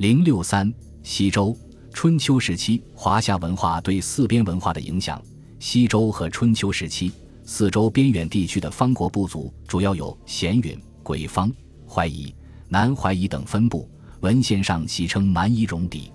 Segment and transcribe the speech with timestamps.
[0.00, 0.72] 零六三
[1.02, 1.54] 西周
[1.92, 5.20] 春秋时期华夏文化对四边文化的影响。
[5.58, 7.12] 西周和春秋时期
[7.44, 11.52] 四周边远地区的方国部族主要有咸允、鬼方、
[11.86, 12.34] 淮夷、
[12.66, 13.86] 南淮夷等分布，
[14.20, 16.10] 文献上戏称蛮夷戎狄。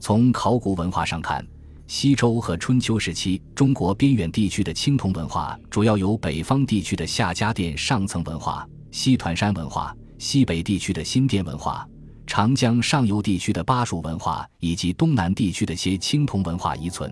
[0.00, 1.46] 从考古文化上看，
[1.86, 11.86] 西周和春秋时期中国边远地区的青铜文化主要有北方地区的夏家店上层文化、西团山文化、西北地区的新店文化。
[12.28, 17.10] 长江上游地区的巴蜀文化以及东南地区的些青铜文化遗存，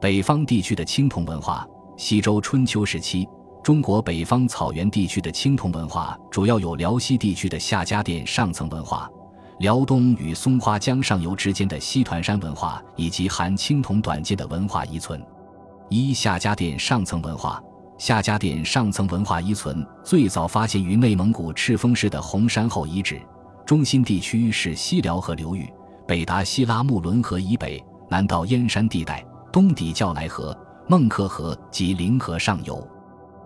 [0.00, 3.26] 北方地区的青铜文化，西周春秋时期
[3.64, 9.10] 中国北方草原地区的青铜文化主要有辽西地区的夏家店上层文化，
[9.58, 15.20] 辽东与松花江上游之间的西团山文化以及含青铜短剑的文化遗存。
[15.90, 17.60] 一夏家店上层文化，
[17.98, 23.20] 夏家店上层文化遗存最早发现于内蒙古赤峰市的红山后遗址。
[23.66, 25.68] 中心地区是西辽河流域，
[26.06, 32.86] 北达西拉木伦河以北，南到燕山地带，东抵叫来河、孟克河及临河上游。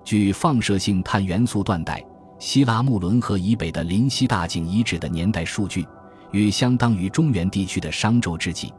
[0.04, 2.04] 据放射性碳元素断代，
[2.38, 5.88] 西拉木伦河以北的临西大井遗址的年代数据，
[6.32, 8.70] 与相当于中原地区的商周之际，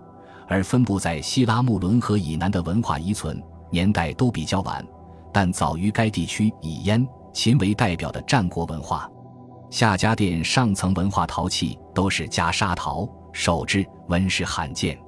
[0.47, 4.85] 而分布在西拉木伦河以南的文化遗存年代都比较晚，
[5.33, 9.09] 但早于该地区以燕、秦为代表的战国文化。
[9.71, 14.99] 夏家店上层文化陶器都是加砂陶手制，纹饰罕见。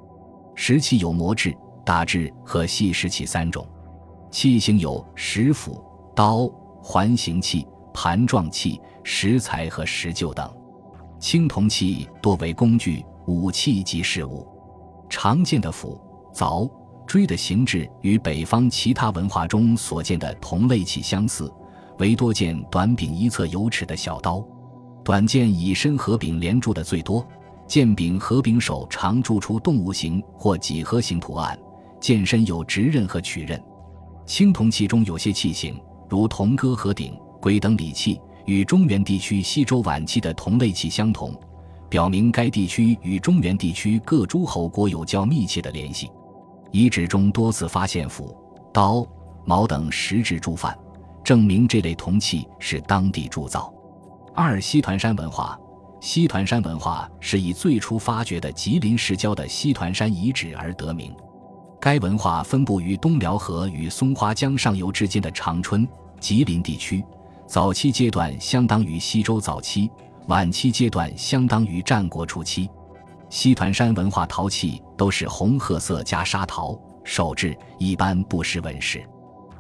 [0.56, 1.53] 石器有磨制、
[1.86, 3.67] 打制和细石器三种。
[4.31, 5.84] 器型有石斧、
[6.16, 6.47] 刀、
[6.81, 10.50] 环形器、盘状器、石材和石臼等。
[11.19, 14.47] 青铜器多为工具、武器及饰物。
[15.09, 16.00] 常见的斧、
[16.34, 16.72] 凿、
[17.06, 21.53] 锥的形制与北方其他文化中所见的同类器相似，
[22.00, 24.41] 唯多见短柄一侧有齿的小刀。
[25.04, 27.28] 短剑以身合柄连铸的最多，
[27.68, 31.59] 剑柄合柄手常铸出动物形或几何形图案，
[32.00, 33.62] 剑身有直刃和曲刃。
[34.26, 35.78] 青铜器中有些器型，
[36.09, 41.38] 如铜戈和鼎、龟等礼器，与中原地区西周晚期的同类器相同，
[41.90, 46.09] 表明该地区与中原地区各诸侯国有较密切的联系。
[46.72, 48.34] 遗址中多次发现斧、
[48.74, 49.06] 刀、
[49.46, 50.74] 矛等石质铸范，
[51.25, 53.72] 证明这类铜器是当地铸造。
[54.35, 55.59] 二西团山文化，
[55.99, 61.16] 西团山文化是以最初发掘的吉林市郊的西团山遗址而得名。
[61.79, 65.88] 该文化分布于东辽河与松花江上游之间的长春、
[66.19, 67.05] 吉林地区，
[67.45, 69.91] 早期阶段相当于西周早期，
[70.25, 72.67] 晚期阶段相当于战国初期。
[73.29, 79.07] 西团山文化陶器都是红褐色加砂陶手制，一般不施纹饰，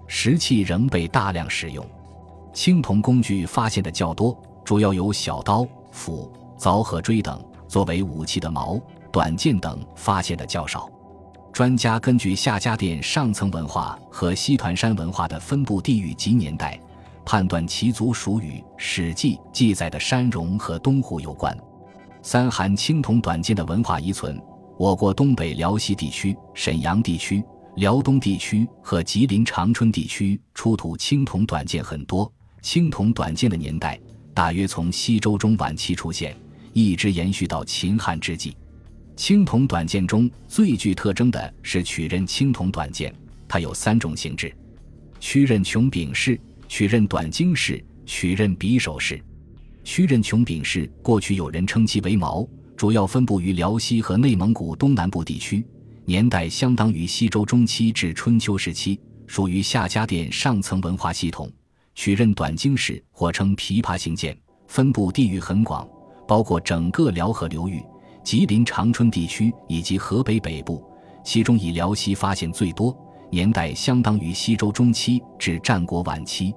[0.07, 1.85] 石器仍被大量使用，
[2.53, 4.35] 青铜工具发现的较多。
[4.63, 8.79] 主要有小刀、斧、凿和锥等作为武器的矛、
[9.11, 10.89] 短剑等发现的较少。
[11.51, 16.79] 专家根据夏家店上层文化和西团山文化的分布地域及年代，
[17.23, 21.55] 判断其族属与《史记》记载的山戎和东胡有关。
[22.23, 24.41] 三含青铜短剑的文化遗存，
[24.77, 27.43] 我国东北辽西地区、沈阳地区、
[27.75, 32.31] 辽东地区和吉林长春地区出土青铜短剑很多。
[32.63, 33.99] 青铜短剑的年代。
[34.33, 36.35] 大约从西周中晚期出现，
[36.73, 38.55] 一直延续到秦汉之际。
[39.15, 43.13] 青铜短剑中最具特征的是曲刃青铜短剑，
[43.47, 44.51] 它有三种形制：
[45.19, 49.23] 曲刃穹柄式、曲刃短经式、曲刃匕首式。
[49.83, 55.63] 曲刃穹柄式过去有人称其为矛，主要分布于辽西和内蒙古东南部地区，
[56.05, 61.51] 年代相当于西周中期至春秋时期，属于夏家店上层文化系统。
[61.95, 64.37] 曲刃短经史或称琵琶形剑，
[64.67, 65.87] 分布地域很广，
[66.27, 67.83] 包括整个辽河流域、
[68.23, 70.83] 吉林长春地区以及河北北部，
[71.23, 72.95] 其中以辽西发现最多，
[73.29, 76.53] 年代相当于西周中期至战国晚期。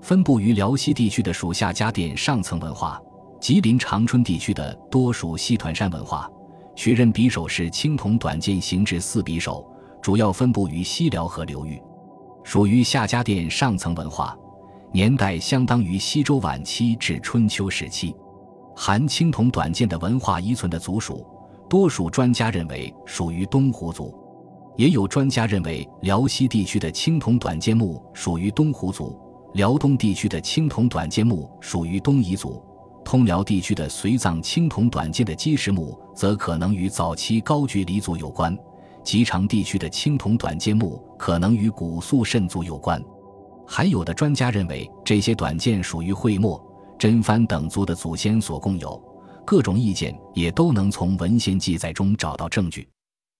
[0.00, 2.98] 分布于辽西地区的属夏家店上层文化，
[3.38, 6.28] 吉林长春地区的多属西团山文化。
[6.74, 9.70] 曲刃匕首是青铜短剑形制四匕首，
[10.00, 11.78] 主要分布于西辽河流域，
[12.42, 14.34] 属于夏家店上层文化。
[14.92, 18.12] 年代相当于西周晚期至春秋时期，
[18.74, 21.24] 含青铜短剑的文化遗存的族属，
[21.68, 24.12] 多数专家认为属于东胡族，
[24.76, 29.16] 也有专家认为辽西地区的青铜短剑墓属于东胡族，
[29.54, 32.60] 辽东地区的青铜短剑墓属于东夷族，
[33.04, 38.58] 通辽地区的随葬青铜短剑的基石墓则可能与早期高句丽族有关，
[39.04, 43.00] 吉长地区的青铜短剑墓可能与古肃慎族有关。
[43.72, 46.60] 还有的专家认为，这些短剑属于会墨、
[46.98, 49.00] 真番等族的祖先所共有，
[49.46, 52.88] 各种意见，也都能从文献记载中找到证据。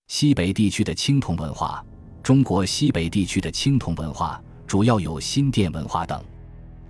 [0.07, 1.85] 西北地区的青铜文化，
[2.23, 6.23] 中国西北地区的青铜文化主要有新店文化等。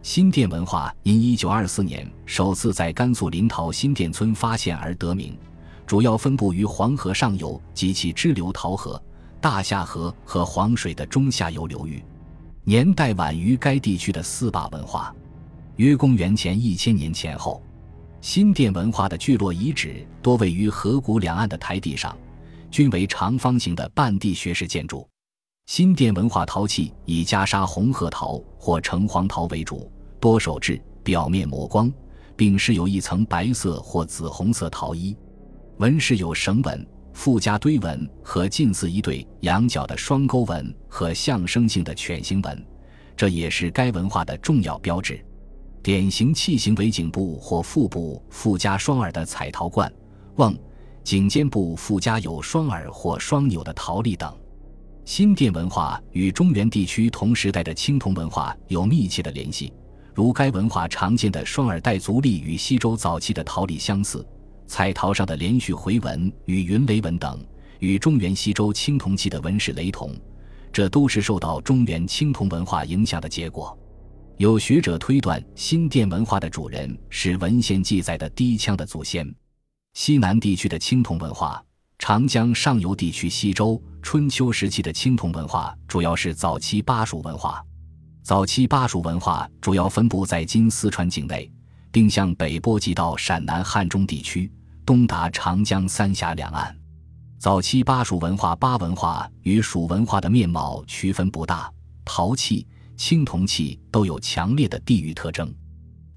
[0.03, 5.35] 新店文化因一九二四年首次在甘肃临洮新店村发现而得名，
[5.87, 9.03] 主要分布于黄河上游及其支流洮河、
[9.41, 12.05] 大夏河和黄水的中下游流域，
[12.65, 15.15] 年代晚于该地区的四坝文化，
[15.77, 17.63] 约公元前一千年前后。
[18.21, 22.15] 新店文化的聚落遗址多位于河谷两岸的台地上，
[22.71, 25.09] 均为长方形的半地穴式建筑。
[25.67, 29.91] 新店文化陶器以袈裟红褐陶或橙黄陶为主，
[30.21, 31.91] 多手制，表面磨光，
[32.37, 35.17] 并饰有一层白色或紫红色陶衣。
[35.79, 36.87] 纹饰有绳纹、
[37.21, 42.67] 附加堆纹和近似一对羊角的双钩纹和象征性的犬形纹，
[43.15, 45.23] 这也是该文化的重要标志。
[45.83, 49.93] 典型器型为颈部或腹部附加双耳的彩陶罐、
[50.37, 50.57] 瓮，
[51.05, 54.35] 颈肩部附加有双耳或双钮的陶粒等。
[55.05, 59.71] 新店文化与中原地区同时代的青铜文化有密切的联系，
[60.15, 64.27] 如该文化常见的双耳带足粒与西周早期的陶粒相似，
[64.71, 67.45] 彩陶上的连续回纹与云雷纹等
[67.81, 70.15] 与中原西周青铜器的纹饰雷同，
[70.73, 73.77] 这都是受到中原青铜文化影响的结果。
[74.37, 79.29] 有学者推断，新店文化的主人是文献记载的低羌的祖先。
[79.95, 81.61] 西南地区的青铜文化，
[81.99, 87.61] 长江上游地区西周、春秋时期的青铜文化，主要是早期巴蜀文化。
[88.23, 91.51] 早期巴蜀文化主要分布在今四川境内，
[91.91, 94.49] 并向北波及到陕南汉中地区，
[94.85, 96.77] 东达长江三峡两岸。
[97.39, 101.73] 早期巴蜀文化巴文化与蜀文化的面貌区分不大，
[102.05, 102.67] 陶器。
[102.97, 105.51] 青铜器都有强烈的地域特征。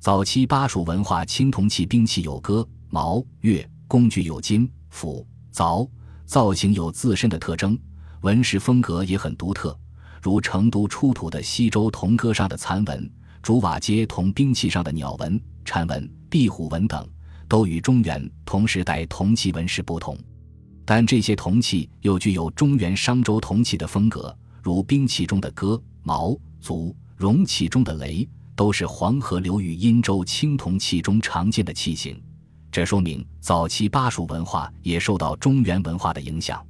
[0.01, 5.89] 早期巴蜀文化青铜器兵器有戈、矛、钺，工具有金、斧、凿，
[6.25, 7.79] 造型有自身的特征，
[8.19, 9.79] 纹饰风格也很独特，
[10.21, 13.09] 如成都出土的西周铜戈上的残纹、
[13.41, 17.07] 竹瓦街铜兵器上的鸟纹、蝉纹、壁虎纹等，
[17.47, 20.17] 都与中原同时代铜器纹饰不同。
[20.85, 26.37] 但这些铜器又具有中原商周铜器的风格，如兵器中的戈、矛。
[26.61, 28.25] 足容器中的雷
[28.55, 32.17] 都是黄河流域殷周青铜器中常见的器型，
[32.71, 36.65] 这说明早期巴蜀文化也受到中原文化的影响。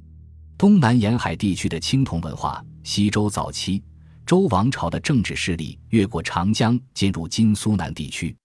[0.58, 3.80] 东南沿海地区的青铜文化，西周早期
[4.26, 8.36] 周王朝的政治势力越过长江进入今苏南地区，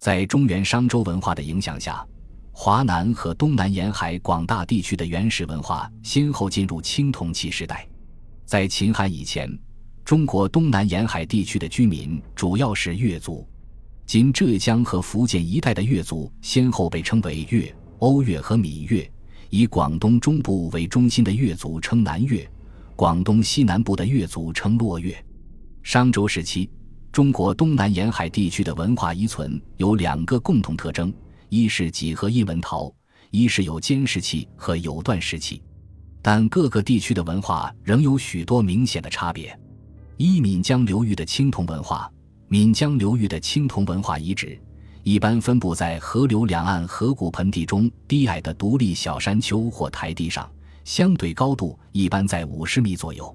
[0.00, 2.02] 在中原商周文化的影响下，
[2.52, 7.86] 华南和东南沿海广大地区的原始文化先后进入青铜器时代，
[8.46, 9.46] 在秦汉以前。
[10.02, 13.46] 中国东南沿海地区的居民主要是越族，
[14.06, 19.08] 今浙江和福建一带的越族先后被称为越、瓯越和闽越。
[19.50, 22.50] 以广东中部为中心的越族称南越，
[22.96, 25.14] 广东西南部的越族称洛越。
[25.82, 26.70] 商周时期，
[27.12, 31.12] 中国东南沿海地区的文化遗存有两个共同特征：
[31.48, 32.92] 一是几何印纹陶，
[33.32, 35.60] 一是有间石器和有段石器。
[36.22, 39.58] 但各个地区的文化仍有许多明显的差别。
[40.18, 42.08] 一闽江流域的青铜文化，
[42.46, 44.56] 闽江流域的青铜文化遗址
[45.02, 50.48] 一般分布在河流两岸河谷盆地中低矮的独立小山丘或台地上，
[50.84, 53.34] 相对高度一般在五十米左右。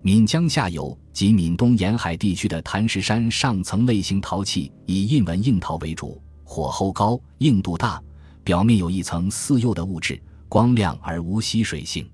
[0.00, 8.00] 闽江下游及闽东沿海地区的坛石山上层类型陶器以印纹硬陶为主，火候高，硬度大，
[8.44, 12.08] 表面有一层似釉的物质，光亮而无吸水性。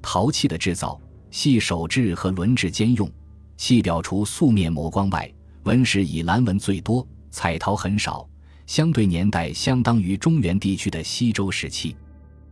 [0.00, 0.98] 陶器的制造
[1.30, 3.10] 系手制和轮制兼用。
[3.58, 5.30] 器表除素面磨光外，
[5.64, 8.26] 纹饰以蓝纹最多，彩陶很少。
[8.66, 11.96] 相对年代相当于中原地区的西周时期。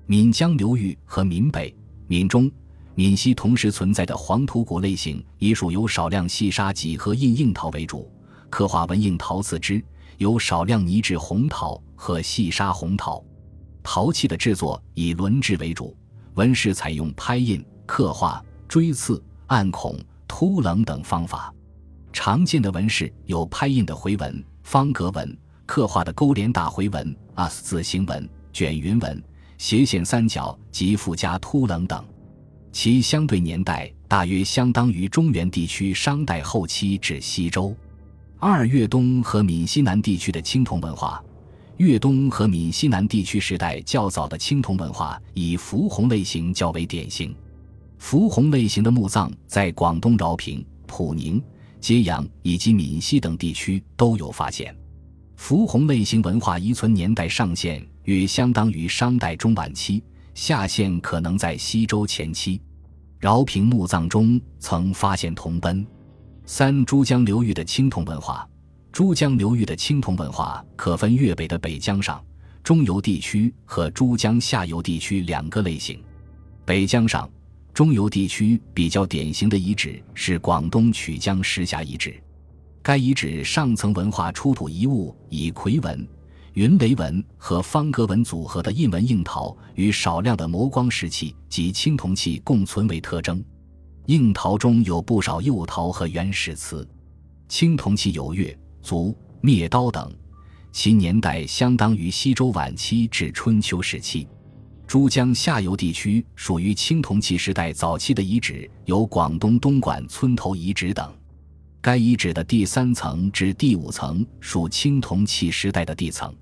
[0.07, 1.75] 闽江流域和闽北、
[2.09, 2.51] 闽中、
[2.97, 8.11] 闽西同时存在的黄土谷类型，以属有少量细沙几何印硬陶为主，
[8.49, 9.85] 刻画纹硬陶次之，
[10.17, 13.23] 有少量泥质红陶和细沙红陶。
[13.83, 15.95] 陶器的制作以轮制为主，
[16.35, 19.97] 纹饰采用拍印、刻画、锥刺、暗孔。
[20.29, 21.55] 凸棱等方法，
[22.13, 29.23] 常见的纹饰有拍印的回纹、方格纹、刻画的勾连大回纹、S 字形纹、卷云纹、
[29.57, 32.05] 斜线三角及附加凸棱等。
[32.79, 37.75] 其相对年代大约相当于中原地区商代后期至西周。
[38.39, 41.25] 二粤东和闽西南地区的青铜文化，
[41.79, 47.35] 粤东和闽西南地区时代较早的青铜文化以浮红类型较为典型。
[47.97, 51.43] 浮红类型的墓葬在广东饶平、普宁、
[51.81, 54.77] 揭阳以及闽西等地区都有发现。
[55.37, 60.03] 浮红类型文化遗存年代上限约相当于商代中晚期，
[60.37, 62.61] 下限可能在西周前期。
[63.19, 65.85] 饶平墓葬中曾发现铜奔。
[66.45, 68.47] 三、珠江流域的青铜文化。
[68.93, 72.23] 珠江流域的青铜文化可分粤北的北江上、
[72.63, 75.99] 中游地区和珠江下游地区两个类型。
[76.67, 77.29] 北江上、
[77.73, 82.15] 中游地区比较典型的遗址是广东曲江石峡遗址。
[82.83, 86.07] 该遗址上层文化出土遗物以夔纹、
[86.57, 93.45] 云雷纹和方格纹组合的印纹硬陶与少量的磨光石器及青铜器共存为特征。
[94.07, 96.89] 硬陶中有不少釉陶和原始瓷，
[97.47, 98.57] 青铜器有钺。
[98.81, 100.11] 足、灭刀等，
[100.73, 104.27] 其年代相当于西周晚期至春秋时期。
[104.87, 111.13] 珠江下游地区属于青铜器时代早期的遗址，有广东东莞村头遗址等。
[111.83, 116.35] 该遗址的第三层至第五层属青铜器时代的地层，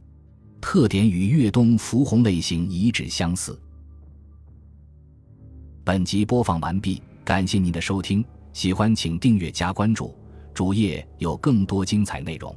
[0.66, 3.61] 特点与越冬浮红类型遗址相似。
[5.85, 10.16] 本集播放完毕，感谢您的收听，喜欢请订阅加关注。
[10.54, 12.56] 主页有更多精彩内容。